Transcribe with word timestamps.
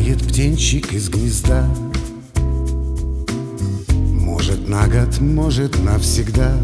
птенчик 0.00 0.92
из 0.94 1.10
гнезда. 1.10 1.68
Может 4.14 4.66
на 4.66 4.86
год, 4.88 5.20
может 5.20 5.78
навсегда. 5.84 6.56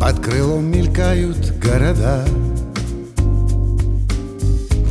Под 0.00 0.20
крылом 0.20 0.64
мелькают 0.64 1.58
города. 1.58 2.24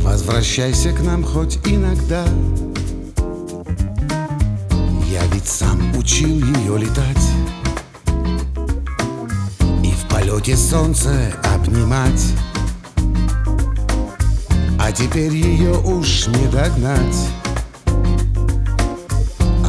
Возвращайся 0.02 0.92
к 0.92 1.00
нам 1.02 1.24
хоть 1.24 1.58
иногда. 1.66 2.24
Я 5.10 5.24
ведь 5.32 5.46
сам 5.46 5.96
учил 5.96 6.28
ее 6.28 6.78
летать. 6.78 7.26
И 9.82 9.92
в 9.92 10.08
полете 10.10 10.56
солнце 10.56 11.32
обнимать 11.54 12.34
а 14.92 14.94
теперь 14.94 15.34
ее 15.34 15.72
уж 15.72 16.26
не 16.26 16.46
догнать. 16.48 17.28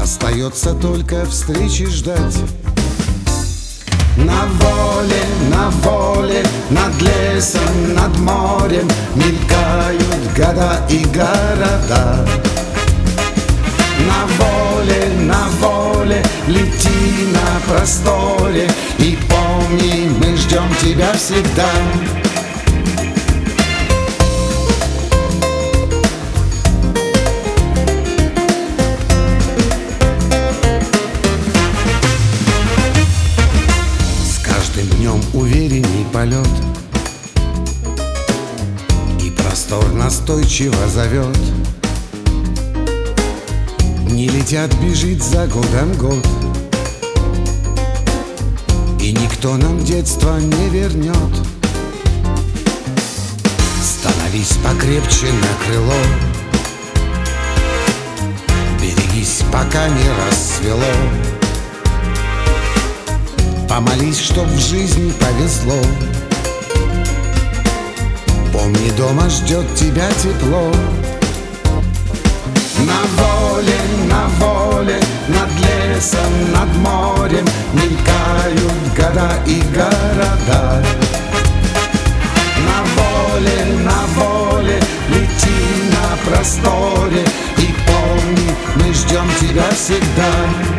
Остается 0.01 0.73
только 0.73 1.25
встречи 1.25 1.85
ждать. 1.85 2.37
На 4.17 4.45
воле, 4.59 5.23
на 5.49 5.69
воле, 5.69 6.43
над 6.69 7.01
лесом, 7.01 7.95
над 7.95 8.19
морем 8.19 8.87
Мелькают 9.15 10.33
года 10.35 10.85
и 10.89 11.05
города. 11.05 12.27
На 14.05 14.27
воле, 14.37 15.07
на 15.21 15.47
воле, 15.61 16.21
лети 16.47 17.29
на 17.31 17.73
просторе 17.73 18.69
И 18.99 19.17
помни, 19.29 20.11
мы 20.19 20.35
ждем 20.35 20.67
тебя 20.81 21.13
всегда 21.13 21.69
днем 35.03 35.21
уверенней 35.33 36.05
полет. 36.13 36.47
И 39.21 39.29
простор 39.31 39.91
настойчиво 39.91 40.87
зовет. 40.87 41.37
Не 44.09 44.29
летят, 44.29 44.73
бежит 44.75 45.21
за 45.21 45.47
годом 45.47 45.91
год. 45.97 46.25
И 49.01 49.11
никто 49.11 49.57
нам 49.57 49.83
детство 49.83 50.39
не 50.39 50.69
вернет. 50.69 51.33
Становись 53.83 54.57
покрепче 54.63 55.27
на 55.33 55.65
крыло. 55.65 56.01
Берегись, 58.81 59.43
пока 59.51 59.89
не 59.89 60.09
рассвело 60.25 61.22
Помолись, 63.85 64.19
чтоб 64.19 64.45
в 64.47 64.59
жизни 64.59 65.11
повезло. 65.11 65.81
Помни, 68.51 68.89
дома 68.91 69.29
ждет 69.29 69.65
тебя 69.75 70.07
тепло. 70.21 70.71
На 72.79 73.01
воле, 73.17 73.79
на 74.09 74.27
воле, 74.39 74.99
над 75.27 75.49
лесом, 75.59 76.51
над 76.53 76.75
морем 76.77 77.45
Мелькают 77.73 78.73
года 78.95 79.31
и 79.47 79.61
города. 79.73 80.83
На 82.65 82.83
воле, 82.95 83.65
на 83.83 84.05
воле, 84.15 84.79
лети 85.09 85.91
на 85.91 86.29
просторе 86.29 87.25
И 87.57 87.73
помни, 87.85 88.55
мы 88.75 88.93
ждем 88.93 89.27
тебя 89.39 89.69
всегда 89.71 90.72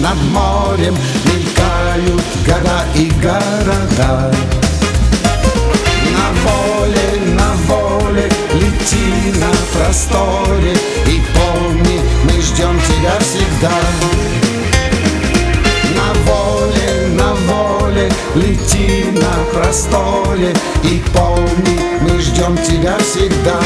над 0.00 0.16
морем 0.32 0.96
Мелькают 1.24 2.22
года 2.46 2.84
и 2.94 3.10
города. 3.22 4.32
На 6.12 6.26
воле, 6.42 7.34
на 7.34 7.52
воле 7.66 8.28
Лети 8.54 9.38
на 9.38 9.52
просторе 9.72 10.74
И 11.06 11.22
помни, 11.34 12.00
мы 12.24 12.40
ждем 12.40 12.78
тебя 12.80 13.18
всегда. 13.20 13.72
На 15.96 16.12
воле, 16.26 17.08
на 17.12 17.34
воле 17.34 18.10
Лети 18.34 19.04
на 19.12 19.58
просторе 19.58 20.54
И 20.82 21.02
помни, 21.12 21.80
мы 22.00 22.20
ждем 22.20 22.56
тебя 22.58 22.96
всегда 22.98 23.60